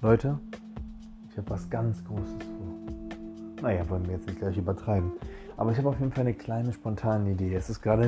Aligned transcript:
Leute, 0.00 0.38
ich 1.28 1.36
habe 1.36 1.50
was 1.50 1.68
ganz 1.68 2.04
Großes 2.04 2.30
vor. 2.30 3.62
Naja, 3.62 3.82
wollen 3.90 4.06
wir 4.06 4.12
jetzt 4.12 4.28
nicht 4.28 4.38
gleich 4.38 4.56
übertreiben. 4.56 5.10
Aber 5.56 5.72
ich 5.72 5.78
habe 5.78 5.88
auf 5.88 5.98
jeden 5.98 6.12
Fall 6.12 6.20
eine 6.20 6.34
kleine 6.34 6.72
spontane 6.72 7.32
Idee. 7.32 7.52
Es 7.52 7.68
ist 7.68 7.82
gerade 7.82 8.04
0.52 8.04 8.06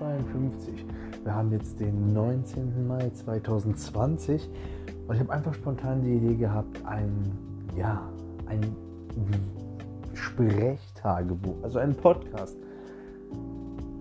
Uhr. 0.00 1.24
Wir 1.24 1.34
haben 1.34 1.52
jetzt 1.52 1.78
den 1.78 2.14
19. 2.14 2.88
Mai 2.88 3.10
2020 3.10 4.48
und 5.08 5.14
ich 5.14 5.20
habe 5.20 5.30
einfach 5.30 5.52
spontan 5.52 6.00
die 6.02 6.14
Idee 6.14 6.36
gehabt, 6.36 6.82
ein, 6.86 7.36
ja, 7.76 8.00
ein 8.46 8.74
Sprechtagebuch, 10.14 11.62
also 11.62 11.80
einen 11.80 11.96
Podcast 11.96 12.56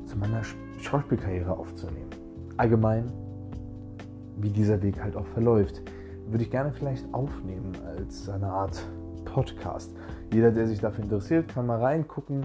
zu 0.06 0.18
meiner 0.18 0.42
Schauspielkarriere 0.80 1.52
aufzunehmen. 1.52 2.12
Allgemein, 2.56 3.12
wie 4.38 4.52
dieser 4.52 4.82
Weg 4.82 5.04
halt 5.04 5.18
auch 5.18 5.28
verläuft 5.28 5.82
würde 6.32 6.44
ich 6.44 6.52
gerne 6.52 6.72
vielleicht 6.72 7.12
aufnehmen 7.14 7.74
als 7.98 8.30
eine 8.30 8.48
Art 8.48 8.84
Podcast. 9.26 9.96
Jeder, 10.34 10.52
der 10.52 10.68
sich 10.68 10.80
dafür 10.80 11.04
interessiert, 11.04 11.48
kann 11.48 11.66
mal 11.66 11.80
reingucken 11.80 12.44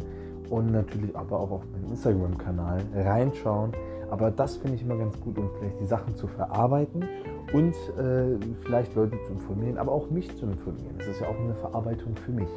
und 0.51 0.73
natürlich 0.73 1.17
aber 1.17 1.41
auch 1.41 1.51
auf 1.51 1.63
meinen 1.73 1.91
Instagram-Kanal 1.91 2.83
reinschauen. 2.95 3.73
Aber 4.11 4.31
das 4.31 4.57
finde 4.57 4.77
ich 4.77 4.83
immer 4.83 4.97
ganz 4.97 5.19
gut, 5.21 5.39
um 5.39 5.51
vielleicht 5.59 5.81
die 5.81 5.87
Sachen 5.87 6.15
zu 6.17 6.27
verarbeiten 6.27 7.05
und 7.53 7.75
äh, 7.99 8.39
vielleicht 8.65 8.95
Leute 8.95 9.19
zu 9.27 9.33
informieren, 9.33 9.79
aber 9.79 9.93
auch 9.93 10.11
mich 10.11 10.35
zu 10.37 10.47
informieren. 10.47 10.95
Das 10.99 11.09
ist 11.09 11.21
ja 11.21 11.29
auch 11.29 11.39
eine 11.39 11.55
Verarbeitung 11.55 12.15
für 12.17 12.33
mich. 12.33 12.49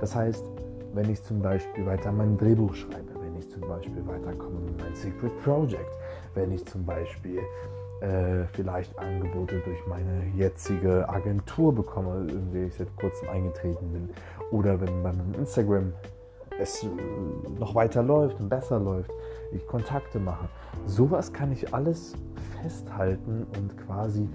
Das 0.00 0.14
heißt, 0.14 0.44
wenn 0.94 1.10
ich 1.10 1.22
zum 1.22 1.40
Beispiel 1.40 1.86
weiter 1.86 2.12
mein 2.12 2.36
Drehbuch 2.38 2.74
schreibe, 2.74 3.12
wenn 3.20 3.36
ich 3.36 3.50
zum 3.50 3.62
Beispiel 3.62 4.06
weiterkomme 4.06 4.60
mit 4.60 4.78
meinem 4.80 4.94
Secret 4.94 5.32
Project, 5.42 5.90
wenn 6.34 6.52
ich 6.52 6.64
zum 6.66 6.84
Beispiel 6.84 7.40
äh, 8.00 8.44
vielleicht 8.52 8.98
Angebote 8.98 9.60
durch 9.64 9.86
meine 9.86 10.24
jetzige 10.36 11.08
Agentur 11.08 11.74
bekomme, 11.74 12.30
in 12.30 12.52
der 12.52 12.66
ich 12.66 12.74
seit 12.74 12.94
kurzem 12.96 13.28
eingetreten 13.28 13.92
bin. 13.92 14.10
Oder 14.50 14.80
wenn 14.80 15.02
bei 15.02 15.12
meinem 15.12 15.34
Instagram 15.34 15.92
es 16.58 16.82
äh, 16.84 16.88
noch 17.58 17.74
weiter 17.74 18.02
läuft 18.02 18.40
und 18.40 18.48
besser 18.48 18.78
läuft, 18.78 19.10
ich 19.52 19.66
Kontakte 19.66 20.18
mache. 20.18 20.48
Sowas 20.86 21.32
kann 21.32 21.52
ich 21.52 21.72
alles 21.72 22.14
festhalten 22.62 23.46
und 23.56 23.76
quasi 23.86 24.28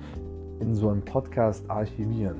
in 0.59 0.75
so 0.75 0.89
einem 0.89 1.01
Podcast 1.01 1.69
archivieren. 1.69 2.37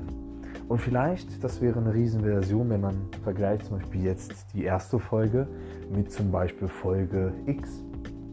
Und 0.68 0.78
vielleicht, 0.78 1.42
das 1.42 1.60
wäre 1.60 1.80
eine 1.80 1.92
Riesenversion, 1.92 2.70
wenn 2.70 2.80
man 2.80 3.08
vergleicht 3.24 3.66
zum 3.66 3.78
Beispiel 3.78 4.04
jetzt 4.04 4.46
die 4.54 4.64
erste 4.64 4.98
Folge 4.98 5.48
mit 5.92 6.12
zum 6.12 6.30
Beispiel 6.30 6.68
Folge 6.68 7.32
X 7.46 7.84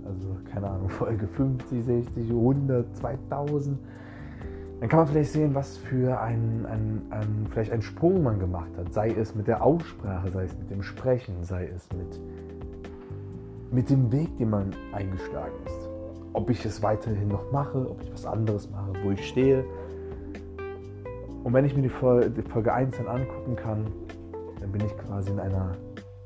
also 0.08 0.38
keine 0.52 0.70
Ahnung, 0.70 0.90
Folge 0.90 1.28
50, 1.28 1.84
60, 1.84 2.30
100, 2.30 2.96
2000, 2.96 3.78
dann 4.80 4.90
kann 4.90 5.00
man 5.00 5.08
vielleicht 5.08 5.32
sehen, 5.32 5.56
was 5.56 5.78
für 5.78 6.20
ein, 6.22 6.66
ein, 6.68 7.02
ein, 7.10 7.48
vielleicht 7.50 7.72
ein 7.72 7.82
Sprung 7.82 8.22
man 8.22 8.40
gemacht 8.40 8.70
hat. 8.78 8.94
Sei 8.94 9.10
es 9.10 9.34
mit 9.34 9.48
der 9.48 9.64
Aussprache, 9.64 10.30
sei 10.30 10.44
es 10.44 10.56
mit 10.58 10.70
dem 10.70 10.84
Sprechen, 10.84 11.44
sei 11.44 11.68
es 11.76 11.90
mit, 11.94 12.20
mit 13.72 13.90
dem 13.90 14.12
Weg, 14.12 14.38
den 14.38 14.52
man 14.52 14.76
eingeschlagen 14.94 15.56
ist. 15.66 15.90
Ob 16.34 16.52
ich 16.52 16.64
es 16.64 16.84
weiterhin 16.84 17.28
noch 17.28 17.52
mache, 17.52 17.90
ob 17.90 18.04
ich 18.04 18.14
was 18.14 18.26
anderes 18.26 18.70
mache, 18.70 18.94
wo 19.04 19.12
ich 19.12 19.28
stehe. 19.28 19.64
Und 21.44 21.54
wenn 21.54 21.66
ich 21.66 21.76
mir 21.76 21.82
die 21.82 21.90
Folge, 21.90 22.30
die 22.30 22.44
Folge 22.44 22.72
1 22.72 22.98
dann 22.98 23.08
angucken 23.08 23.56
kann, 23.56 23.88
dann 24.60 24.72
bin 24.72 24.86
ich 24.86 24.96
quasi 24.98 25.32
in 25.32 25.40
einer, 25.40 25.72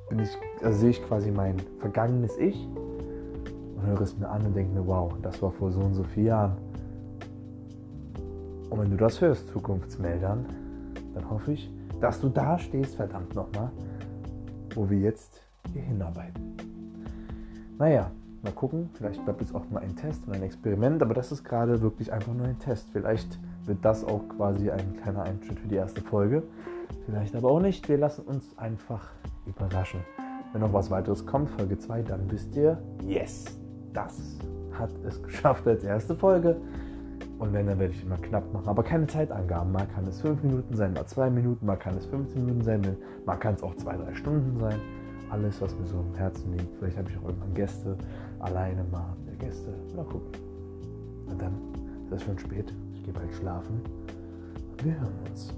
bin 0.10 0.20
ich, 0.20 0.30
also 0.62 0.78
sehe 0.78 0.90
ich 0.90 1.08
quasi 1.08 1.32
mein 1.32 1.56
vergangenes 1.80 2.38
Ich 2.38 2.68
und 3.82 3.88
höre 3.88 4.02
es 4.02 4.18
mir 4.18 4.30
an 4.30 4.46
und 4.46 4.56
denke 4.56 4.74
mir, 4.74 4.86
wow, 4.86 5.14
das 5.22 5.42
war 5.42 5.52
vor 5.52 5.72
so 5.72 5.80
und 5.80 5.94
so 5.94 6.04
vielen 6.04 6.28
Jahren. 6.28 6.58
Und 8.70 8.80
wenn 8.80 8.90
du 8.90 8.98
das 8.98 9.20
hörst, 9.20 9.50
Zukunftsmeldern, 9.50 10.46
dann 11.14 11.30
hoffe 11.30 11.54
ich, 11.54 11.70
dass 12.00 12.22
du 12.22 12.30
da 12.30 12.58
stehst, 12.58 12.96
verdammt 12.96 13.36
nochmal, 13.36 13.70
wo 14.76 14.90
wir 14.90 14.98
jetzt 14.98 15.42
hier 15.74 15.82
hinarbeiten. 15.82 16.56
Naja, 17.78 18.12
mal 18.44 18.54
gucken, 18.54 18.90
vielleicht 18.94 19.24
bleibt 19.26 19.42
es 19.42 19.54
auch 19.54 19.70
mal 19.70 19.82
ein 19.82 19.96
Test 19.96 20.26
und 20.28 20.34
ein 20.34 20.44
Experiment, 20.44 21.02
aber 21.02 21.14
das 21.14 21.32
ist 21.32 21.44
gerade 21.44 21.82
wirklich 21.82 22.12
einfach 22.14 22.34
nur 22.34 22.48
ein 22.48 22.60
Test. 22.60 22.88
Vielleicht 22.92 23.40
wird 23.66 23.84
das 23.84 24.04
auch 24.04 24.22
quasi 24.30 24.72
ein 24.72 24.98
kleiner 25.02 25.24
Einschnitt 25.24 25.60
für 25.60 25.68
die 25.68 25.76
erste 25.76 26.02
Folge. 26.02 26.44
Vielleicht 27.06 27.36
aber 27.36 27.52
auch 27.52 27.60
nicht. 27.60 27.88
Wir 27.90 27.98
lassen 27.98 28.22
uns 28.22 28.58
einfach 28.58 29.10
überraschen. 29.46 30.02
Wenn 30.54 30.62
noch 30.62 30.74
was 30.74 30.92
weiteres 30.92 31.26
kommt, 31.26 31.50
Folge 31.50 31.78
2, 31.78 32.04
dann 32.04 32.30
wisst 32.32 32.56
ihr, 32.56 32.82
yes, 33.06 33.61
das 33.94 34.38
hat 34.74 34.92
es 35.06 35.22
geschafft 35.24 35.68
als 35.68 35.84
erste 35.84 36.16
Folge. 36.16 36.58
Und 37.40 37.54
wenn, 37.54 37.66
dann 37.66 37.80
werde 37.80 37.94
ich 37.94 38.04
immer 38.04 38.18
knapp 38.18 38.54
machen. 38.54 38.68
Aber 38.68 38.84
keine 38.84 39.08
Zeitangaben. 39.08 39.72
Mal 39.72 39.88
kann 39.88 40.06
es 40.06 40.22
5 40.22 40.44
Minuten 40.44 40.76
sein, 40.76 40.94
mal 40.94 41.06
2 41.06 41.30
Minuten, 41.32 41.66
mal 41.66 41.76
kann 41.76 41.98
es 41.98 42.06
15 42.06 42.46
Minuten 42.46 42.64
sein, 42.64 42.98
mal 43.26 43.36
kann 43.38 43.56
es 43.56 43.64
auch 43.64 43.76
2, 43.76 43.98
3 43.98 44.14
Stunden 44.14 44.60
sein. 44.60 44.80
Alles, 45.32 45.60
was 45.60 45.76
mir 45.76 45.88
so 45.88 45.98
am 45.98 46.14
Herzen 46.16 46.52
liegt. 46.56 46.76
Vielleicht 46.78 46.98
habe 46.98 47.10
ich 47.10 47.18
auch 47.18 47.24
irgendwann 47.24 47.54
Gäste, 47.56 47.98
alleine 48.40 48.84
mal 48.92 49.16
Gäste. 49.40 49.74
Mal 49.96 50.06
gucken. 50.06 50.30
Und 51.28 51.42
dann 51.42 51.54
ist 52.06 52.12
es 52.12 52.24
schon 52.24 52.38
spät. 52.38 52.72
Ich 52.94 53.04
gehe 53.04 53.14
bald 53.14 53.34
schlafen. 53.34 53.82
Wir 54.84 54.94
hören 54.94 55.14
uns. 55.28 55.54